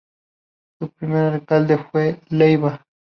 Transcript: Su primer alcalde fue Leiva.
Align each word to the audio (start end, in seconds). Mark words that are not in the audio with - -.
Su 0.79 0.89
primer 0.89 1.31
alcalde 1.31 1.77
fue 1.77 2.21
Leiva. 2.29 2.83